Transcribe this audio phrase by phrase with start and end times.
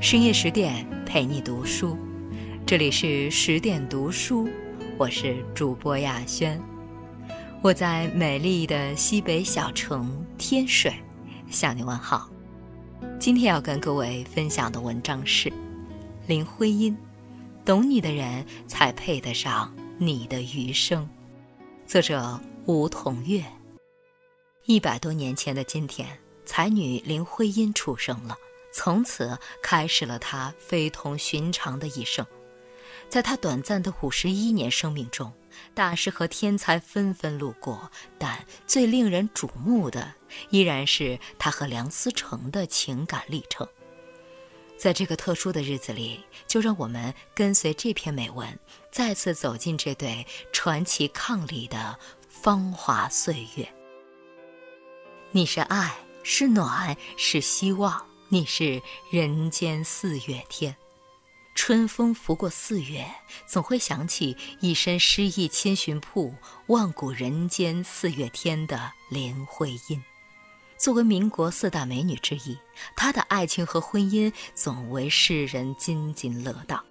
[0.00, 1.94] 深夜十点陪你读书，
[2.64, 4.48] 这里是十点读书，
[4.96, 6.58] 我是主播亚轩。
[7.60, 10.90] 我在美丽的西北小城天水
[11.50, 12.30] 向你问好。
[13.18, 15.52] 今天要跟各位分享的文章是
[16.26, 16.96] 林徽因，
[17.62, 21.06] 懂你的人才配得上你的余生。
[21.86, 23.44] 作者吴桐月。
[24.64, 26.08] 一百多年前的今天，
[26.46, 28.34] 才女林徽因出生了。
[28.72, 32.24] 从此开始了他非同寻常的一生。
[33.08, 35.32] 在他短暂的五十一年生命中，
[35.74, 40.14] 大师和天才纷纷路过，但最令人瞩目的
[40.50, 43.66] 依然是他和梁思成的情感历程。
[44.78, 48.58] 在这个特殊的日子里，就让我们跟随这篇美文，
[48.90, 51.98] 再次走进这对传奇伉俪的
[52.28, 53.68] 芳华岁月。
[55.32, 58.09] 你是爱，是暖，是希望。
[58.32, 58.80] 你是
[59.10, 60.76] 人间四月天，
[61.56, 63.04] 春风拂过四月，
[63.44, 66.32] 总会想起一身诗意千寻瀑，
[66.68, 70.00] 万古人间四月天的林徽因。
[70.78, 72.56] 作为民国四大美女之一，
[72.94, 76.84] 她的爱情和婚姻总为世人津津乐道。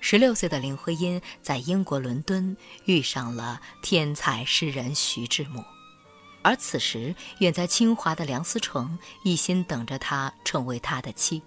[0.00, 2.56] 十六岁的林徽因在英国伦敦
[2.86, 5.62] 遇上了天才诗人徐志摩。
[6.42, 11.40] 而此时，远在清华的梁思成一心等着她成为他的妻。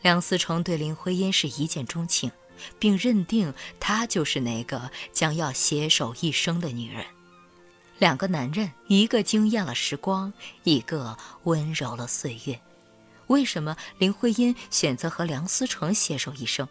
[0.00, 2.30] 梁思成对林徽因是一见钟情，
[2.78, 7.04] 并认定她就是那个将要携手一生的女人。
[7.98, 10.32] 两个男人，一个惊艳了时光，
[10.64, 12.60] 一个温柔了岁月。
[13.28, 16.68] 为什么林徽因选择和梁思成携手一生？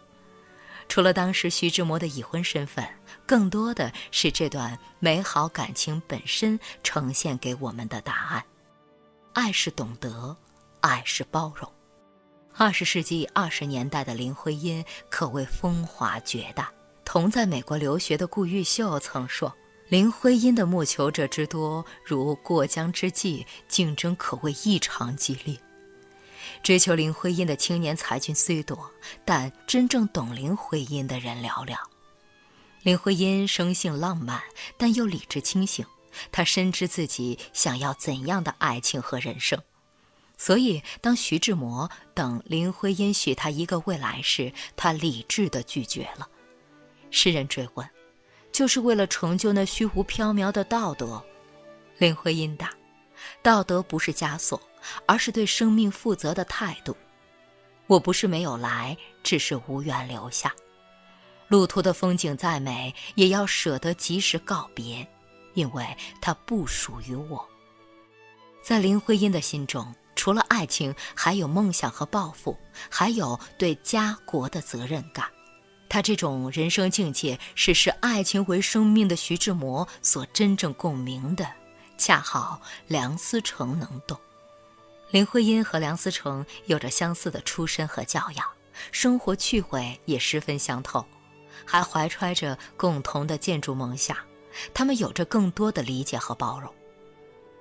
[0.88, 2.86] 除了当时徐志摩的已婚身份，
[3.26, 8.44] 更多的是这段美好感情本身呈现给我们的答案。
[9.32, 10.36] 爱是懂得，
[10.80, 11.70] 爱是包容。
[12.54, 16.68] 二十世纪二十年代的林徽因可谓风华绝代。
[17.04, 19.54] 同在美国留学的顾玉秀曾说
[19.88, 25.58] ：“林徽因的慕求者之多，如过江之鲫，竞争可谓异常激烈。”
[26.62, 28.90] 追求林徽因的青年才俊虽多，
[29.24, 31.76] 但真正懂林徽因的人寥寥。
[32.82, 34.42] 林徽因生性浪漫，
[34.76, 35.86] 但又理智清醒。
[36.30, 39.62] 她深知自己想要怎样的爱情和人生，
[40.36, 46.28] 所以当徐志摩等林徽因许他一个未来时，她理智地拒绝了。
[47.10, 47.88] 诗人追问
[48.52, 51.24] ：“就是为了成就那虚无缥缈的道德？”
[51.98, 52.72] 林徽因答
[53.42, 54.60] ：“道德不是枷锁。”
[55.06, 56.96] 而是对生命负责的态度。
[57.86, 60.52] 我不是没有来，只是无缘留下。
[61.52, 65.06] 路途的风景再美，也要舍得及时告别，
[65.52, 65.86] 因为
[66.18, 67.46] 它不属于我。
[68.62, 72.56] 在林徽因的心中，除了爱情，还有梦想和抱负，
[72.88, 75.26] 还有对家国的责任感。
[75.90, 81.46] 他这种人生境界，是视爱情为生命的徐志摩所真正共鸣的，
[81.98, 84.18] 恰好梁思成能懂。
[85.10, 88.46] 林徽因和梁思成有着相似的出身和教养，
[88.90, 91.04] 生活趣味也十分相投，
[91.64, 94.16] 还怀揣着共同的建筑梦想。
[94.74, 96.72] 他们有着更多的理解和包容。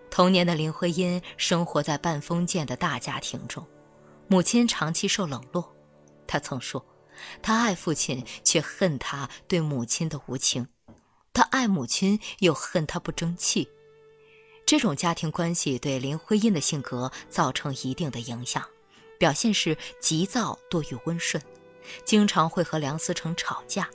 [0.10, 3.66] 童年的林徽因生活在半封建的大家庭中，
[4.28, 5.74] 母亲长期受冷落。
[6.28, 6.86] 她曾说
[7.42, 10.66] ：“她爱父亲，却恨他对母亲的无情；
[11.32, 13.70] 她爱母亲，又恨他不争气。”
[14.68, 18.66] 这种家庭关系对林徽因的性格造成一定的影响，
[19.18, 21.42] 表现是急躁多于温顺，
[22.06, 23.90] 经常会和梁思成吵架。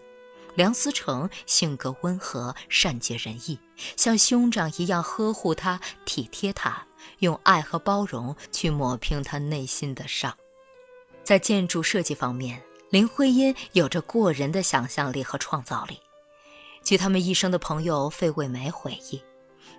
[0.54, 3.58] 梁思成性格温和，善解人意，
[3.96, 6.86] 像兄长一样呵护他、体贴他，
[7.18, 10.34] 用爱和包容去抹平他内心的伤。
[11.22, 16.00] 在建筑设计方面，林徽因有着过人的想象力和创造力。
[16.82, 19.22] 据他们一生的朋友费慰梅回忆。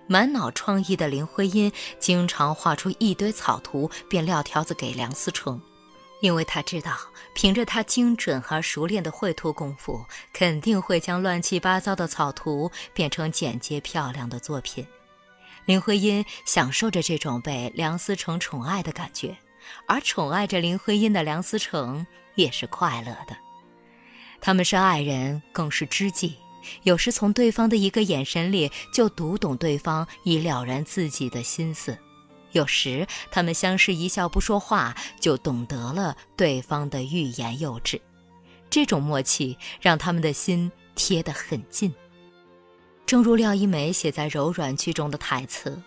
[0.06, 5.60] 满脑创意的林徽因经常画出一堆草图，便撂条子给梁思成，
[6.20, 6.96] 因为他知道，
[7.34, 14.86] 凭着他精准而熟练的绘图功夫，肯定会将乱七八糟的草图变成简洁漂亮的作品。
[15.64, 19.36] 林徽因享受着这种被梁思成宠爱的感觉，
[19.86, 23.36] 而宠爱着林徽因的梁思成也是快乐的。
[24.40, 26.36] 他们是爱人，更是知己。
[26.82, 31.96] 有时从对方的一个眼神里就读懂对方已了然自己的心思，
[32.52, 38.00] 有时他们相视一笑不说话，就懂得了对方的欲言又止。
[38.70, 41.92] 这种默契让他们的心贴得很近。
[43.06, 45.82] 正如廖一梅写在《柔软》剧中的台词：“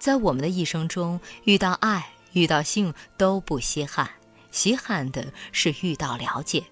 [0.00, 4.10] 在我们的一生中，遇到爱、遇到性都不稀罕，
[4.50, 6.64] 稀罕的是遇到了解。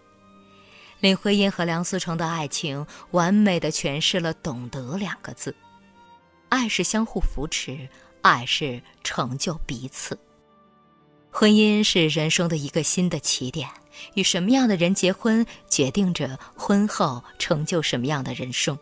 [0.98, 5.54] 林徽因和梁思成的爱情，完美的诠释了“懂得”两个字。
[6.48, 7.88] 爱是相互扶持，
[8.22, 10.19] 爱是成就彼此。
[11.30, 13.69] 婚姻是人生的一个新的起点，
[14.14, 18.78] 与什么样的人结婚，决定着婚后成就什么样的人生。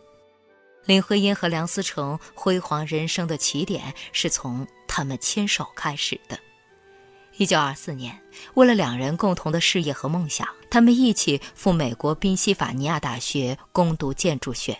[0.85, 6.37] 林徽因和梁思成辉煌人生的起点，是从他们牵手开始的。
[7.37, 8.19] 一九二四年，
[8.55, 14.77] 为了两人共同的事业和梦想，他们一起赴美国宾夕法尼亚大学攻读建筑学。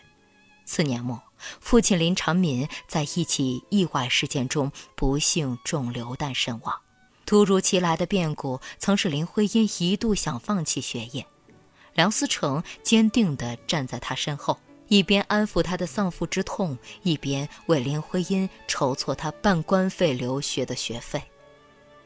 [0.66, 1.22] 次年末，
[1.60, 6.80] 父亲林长民在一起意外事件中不幸中流弹身亡。
[7.26, 11.26] 突如其来的变故曾使林徽因一度想放弃学业，
[11.94, 21.24] 梁思成坚定地站在他身后，一边安抚他的丧父之痛，一边为林徽因筹措他半官费留学的学费。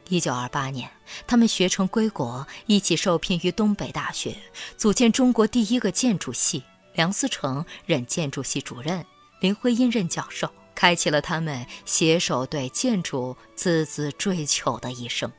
[0.08, 0.88] 一九二八年，
[1.26, 4.36] 他们学成归国，一起受聘于东北大学，
[4.76, 6.62] 组建中国第一个建筑系。
[6.94, 9.04] 梁思成任建筑系主任，
[9.40, 15.30] 林徽因任教授，开启了他们携手对建筑孜孜追求的一生。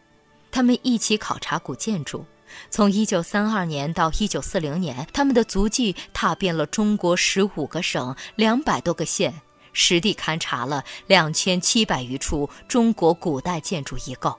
[0.51, 2.25] 他们一起考察古建筑，
[2.69, 9.41] 从一九三二年到一九四零年，他们的足迹踏遍了中国十五个省、两百多个县，
[9.73, 14.38] 实地勘察了两千七百余处中国古代建筑遗构。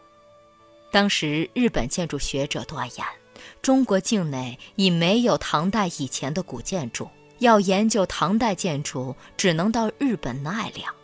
[0.91, 3.07] 当时，日本建筑学者断言，
[3.61, 7.09] 中国境内已没有唐代以前的古建筑，
[7.39, 10.95] 要研究唐代建筑，只能到日本奈良。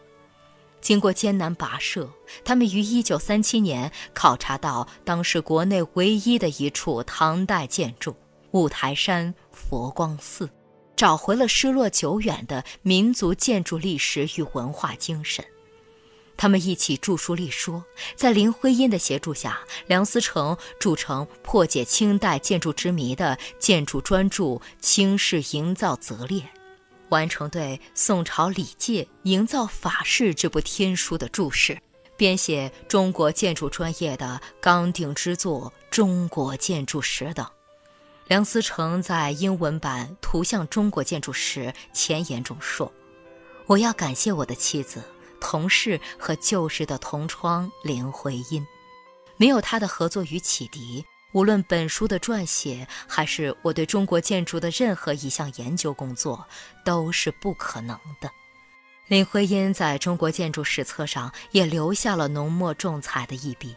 [0.80, 2.08] 经过艰难跋涉，
[2.44, 8.14] 他们于1937年考察到当时国内唯一的一处唐代建筑——
[8.52, 10.48] 五台山佛光寺，
[10.94, 15.42] 找回了失落久远的民族建筑历史与文化精神。
[16.36, 17.84] 他们一起著书立说，
[18.16, 24.44] 在林徽因的协助下，梁思成著成破解清代建筑之谜的建筑专著
[24.80, 26.40] 《清式营造则列》，
[27.08, 31.78] 完成对宋朝礼界营造法式这部天书的注释，
[32.16, 37.46] 编写中国建筑专业的纲鼎之作《中国建筑史》等。
[38.26, 42.92] 梁思成在英文版《图像中国建筑史》前言中说
[43.66, 45.02] ：“我要感谢我的妻子。”
[45.44, 48.66] 同事和旧时的同窗林徽因，
[49.36, 56.42] 没有他的合作与启迪，无论本书的撰写，还是我对中国建筑的任何一项研究工作，
[56.82, 58.30] 都是不可能的。
[59.06, 63.76] 林徽因在中国建筑史册上也留下了浓墨重彩的一笔。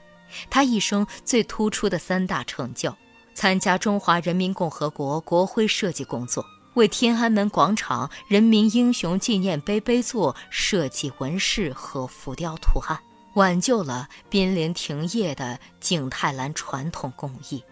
[0.49, 2.95] 他一生最突出的三大成就：
[3.33, 6.45] 参加中华人民共和国国徽设计工作。
[6.77, 12.99] 为天安门广场人民英雄纪念碑碑座设计纹饰和浮雕图案，
[13.33, 17.63] 挽救了濒临停业的景泰蓝传统工艺。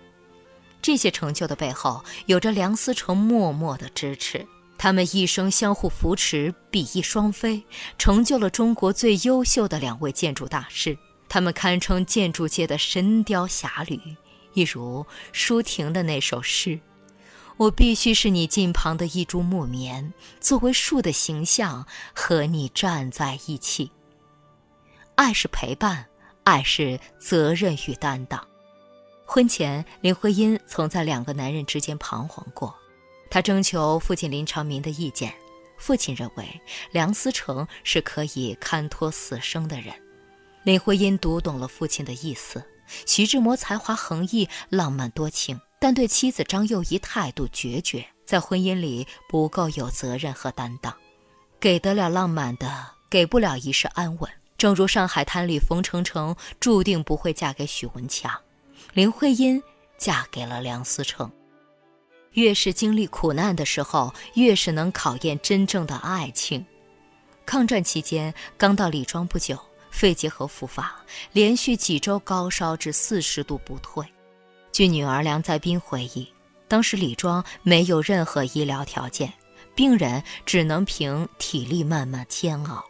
[0.81, 4.43] 这些成就的背后，有着梁思成默默的支持。
[4.75, 7.63] 他们一生相互扶持，比翼双飞，
[7.99, 10.97] 成就了中国最优秀的两位建筑大师。
[11.29, 13.99] 他们堪称建筑界的神雕侠侣，
[14.55, 16.79] 一如舒婷的那首诗。
[17.57, 23.89] 我必须是你近旁的一株木棉，作为树的形象和你站在一起。
[25.15, 26.05] 爱是陪伴，
[26.43, 28.45] 爱是责任与担当。
[29.25, 32.75] 婚前，林徽因曾在两个男人之间彷徨过，
[33.29, 35.33] 她征求父亲林长民的意见，
[35.77, 39.95] 父亲认为梁思成是可以堪托死生的人。
[40.65, 42.61] 林徽因读懂了父亲的意思，
[43.05, 45.57] 徐志摩才华横溢，浪漫多情。
[45.79, 50.95] 但对妻子张幼仪态度决绝，在婚姻里不够有责任和担当，
[51.59, 54.31] 给得了浪漫的，给不了一世安稳。
[54.57, 58.33] 正如《上海滩》里冯程程注定不会嫁给许文强，
[58.93, 59.61] 林徽因
[59.97, 61.29] 嫁给了梁思成。
[62.31, 66.65] 越是经历苦难的时候，越是能考验真正的爱情。
[67.45, 69.59] 抗战期间，刚到李庄不久，
[69.91, 70.95] 肺结核复发，
[71.31, 74.05] 连续几周高烧至四十度不退。
[74.75, 76.27] 据女儿梁在斌回忆，
[76.67, 79.31] 当时李庄没有任何医疗条件，
[79.73, 82.83] 病人只能凭体力慢慢煎熬。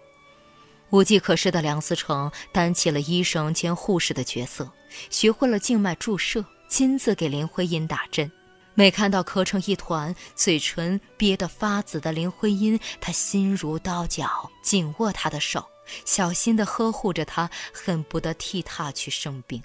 [0.90, 4.68] 无计可施的梁思成担起了医生兼护士的角色，
[5.12, 8.32] 学会了静脉注射，亲自给林徽因打针。
[8.74, 15.64] 每看到咳成一团、嘴唇憋得发紫的林徽因，他心如刀绞，紧握她的手，
[16.04, 19.62] 小心地呵护着她，恨不得替她去生病。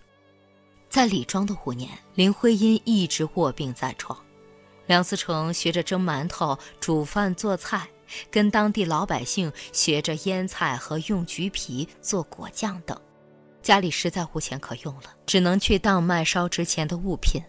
[0.91, 4.19] 在李庄的五年，林徽因一直卧病在床，
[4.87, 7.89] 梁思成学着蒸馒头、煮饭、做菜，
[8.29, 13.01] 跟当地老百姓学着腌菜和用橘皮做果酱等。
[13.63, 17.41] 家里实在无钱可用了，只能去当卖烧值钱的物品，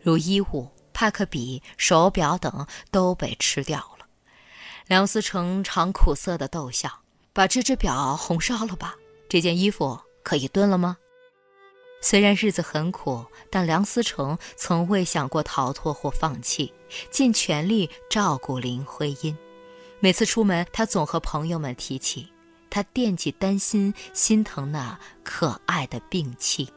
[0.00, 4.06] 如衣物、帕克笔、手表等都被吃掉了。
[4.86, 6.88] 梁思成常苦涩地逗笑
[7.34, 8.94] ：“把这只表红烧了吧，
[9.28, 10.96] 这件衣服可以炖了吗？”
[12.04, 16.70] 虽然日子很苦，但梁思成从未想过逃脱或放弃，
[17.10, 19.34] 尽全力照顾林徽因。
[20.00, 22.28] 每次出门，他总和朋友们提起，
[22.68, 26.68] 他惦记、担心、心疼那可爱的病妻。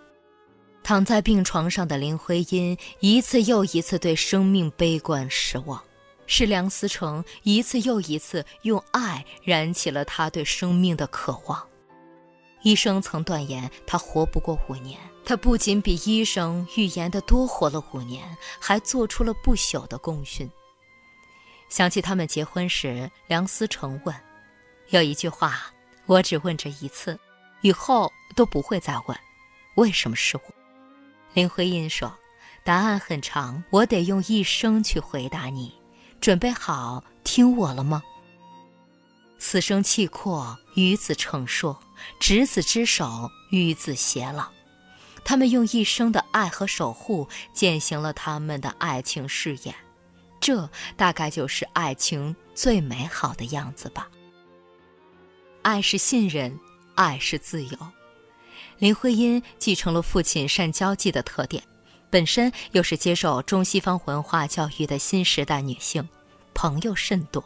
[0.81, 5.83] 躺在病床上的林徽因，一次又一次对生命悲观失望。
[6.25, 11.61] 是梁思成一次又一次用爱燃起了他对生命的渴望。
[12.63, 20.49] 医生曾断言他活不过五年，他不仅比医生预言的多活了五年，还做出了不朽的功勋。
[21.67, 24.15] 想起他们结婚时，梁思成问
[24.87, 25.65] ：“有一句话，
[26.05, 27.19] 我只问这一次，
[27.59, 29.19] 以后都不会再问，
[29.75, 30.43] 为什么是我？”
[31.35, 32.17] 林徽因说
[32.63, 35.73] ：“答案很长，我得用一生去回答你。”
[36.21, 38.01] 准备好听我了吗？
[39.37, 41.77] 此生契阔，与子成说，
[42.17, 44.49] 执子之手，与子偕老。
[45.27, 49.75] 他们用一生的爱和守护，践行了他们的爱情誓言。
[50.39, 54.07] 这大概就是爱情最美好的样子吧。
[55.63, 56.57] 爱是信任，
[56.95, 57.77] 爱是自由。
[58.77, 61.61] 林徽因继承了父亲善交际的特点。
[62.09, 66.07] 本身又是接受中西方文化教育的新时代女性，
[66.53, 67.43] 朋友甚多。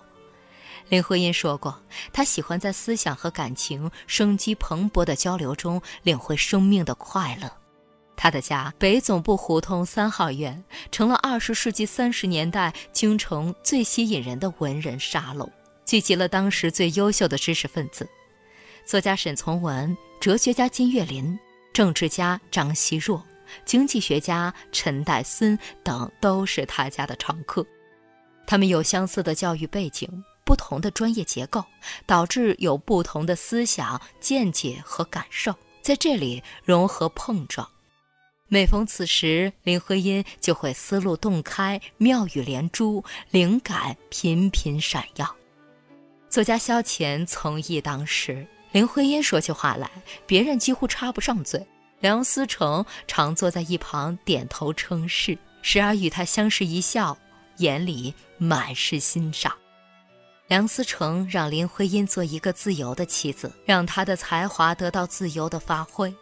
[0.90, 1.82] 林徽因说过，
[2.14, 7.52] 她喜欢在思想和感情生机蓬勃的交流中领会生命的快乐。
[8.22, 15.52] 他的家北总部胡同三号院成了二十世纪三十年代京城最吸引人的文人沙龙，
[15.86, 18.08] 聚集了当时最优秀的知识分子，
[18.86, 21.36] 作家沈从文、哲学家金岳霖、
[21.74, 23.26] 政治家张奚若。
[23.66, 27.66] 经济学家陈岱孙等都是他家的常客，
[28.46, 30.08] 他们有相似的教育背景，
[30.46, 31.66] 不同的专业结构，
[32.06, 37.68] 导致有不同的思想见解和感受，在这里融合碰撞。
[38.54, 45.38] 每逢此时，林徽因就会思路洞开，妙语连珠，灵感频频闪耀。
[46.28, 49.90] 作家萧乾从艺当时，林徽因说起话来，
[50.28, 51.66] 别人几乎插不上嘴。
[52.02, 57.18] 梁思成常坐在一旁点头称是，时而与他相视一笑，
[57.60, 59.56] 眼里满是欣赏。
[60.48, 66.14] 梁思成让林徽因做一个自由的妻子，让她的才华得到自由的发挥。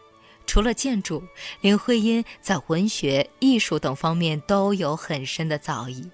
[0.50, 1.22] 除了建筑，
[1.62, 6.10] 林徽因在文学、艺术等方面都有很深的造诣。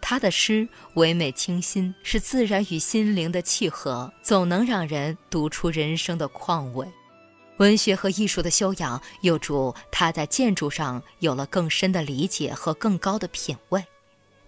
[0.00, 6.84] 她的诗唯美清新，是自然与心灵的契合，总能让人读出人生的况味。
[7.58, 13.80] 文学和艺术的修养，有助她在建筑上有了更深的理解和更高的品味。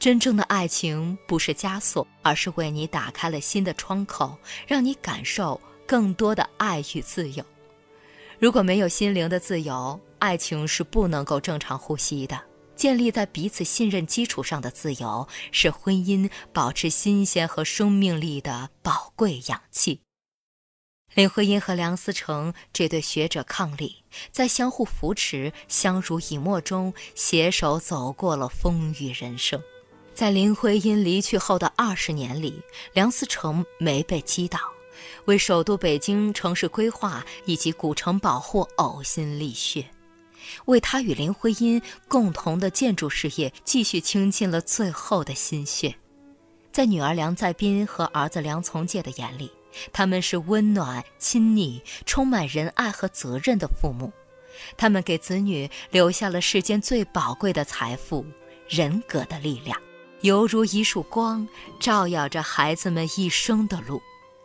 [0.01, 4.37] 真正的爱情不是枷锁，而是为你打开了新的窗口，
[4.67, 7.45] 让你感受更多的爱与自由。
[8.43, 12.43] 如果没有心灵的自由，爱情是不能够正常呼吸的。
[12.75, 20.01] 建立在彼此信任基础上的自由，是婚姻保持新鲜和生命力的宝贵氧气。
[21.15, 23.99] 林徽因和梁思成这对学者伉俪，
[24.33, 29.63] 在相互扶持、相濡以沫中，携手走过了风雨人生。
[30.13, 32.61] 在林徽因离去后的二十年里，
[32.93, 34.59] 梁思成没被击倒，
[35.27, 39.89] 为首都北京城市规划以及古城保护呕心沥血，
[40.65, 45.95] 为他与林徽因共同的建筑事业继续倾尽了最后的心血。
[46.73, 49.51] 在女儿梁再斌和儿子梁从诫的眼里，
[49.93, 54.13] 他们是温暖、亲昵、充满仁爱和责任的父母，
[54.77, 58.25] 他们给子女留下了世间最宝贵的财富——
[58.69, 59.79] 人格的力量，
[60.23, 61.47] 犹如一束光，
[61.79, 64.03] 照耀着孩子们一生的路。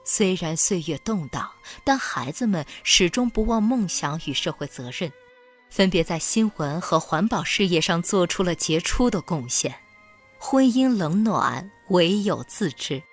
[0.08, 1.52] 虽然岁月动荡，
[1.84, 5.12] 但孩子们始终不忘梦想与社会责任，
[5.70, 9.76] 分别在新闻和环保事业上做出了杰出的贡献。
[10.40, 13.04] 婚姻冷暖，唯有自知。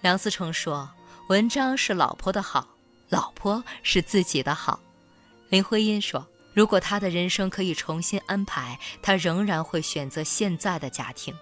[0.00, 0.90] 梁思成说。
[1.28, 2.66] 文章是老婆的好，
[3.08, 4.80] 老婆是自己的好。
[5.48, 11.32] 林徽因说：“如果她的人生可以重新安排，她仍然会选择现在的家庭，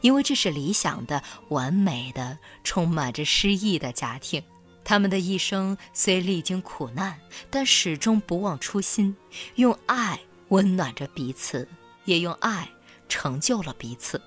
[0.00, 4.42] 因为这是理想的、完美的、充满着诗意的家庭。
[4.84, 7.16] 他们的一生虽历经苦难，
[7.50, 9.14] 但始终不忘初心，
[9.54, 10.18] 用爱
[10.48, 11.68] 温暖着彼此，
[12.04, 12.68] 也用爱
[13.08, 14.20] 成就了彼此。”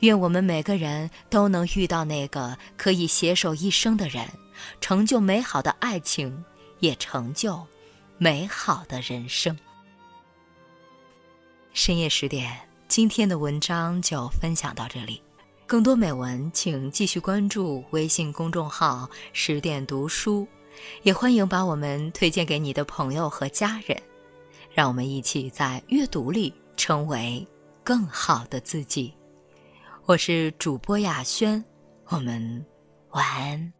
[0.00, 4.26] 愿我们每个人都能遇到那个可以携手一生的人，
[4.80, 6.42] 成就美好的爱情，
[6.78, 7.66] 也成就
[8.16, 9.58] 美好的人生。
[11.74, 12.58] 深夜十点，
[12.90, 15.22] 今天的文章就分享到这里。
[15.64, 20.44] 更多美文，请继续关注微信公众号“十点读书”，
[21.04, 23.96] 也欢迎把我们推荐给你的朋友和家人。
[24.72, 27.46] 让我们一起在阅读里成为
[27.84, 29.14] 更好的自己。
[30.06, 31.64] 我是主播雅轩，
[32.06, 32.66] 我们
[33.10, 33.72] 晚安。